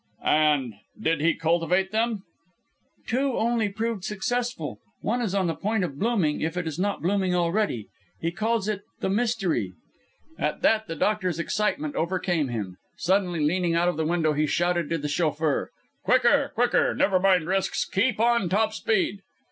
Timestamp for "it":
6.57-6.65, 8.67-8.81